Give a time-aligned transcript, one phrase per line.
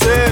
[0.00, 0.27] Yeah.